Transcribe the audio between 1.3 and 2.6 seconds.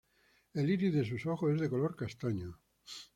es de color castaño.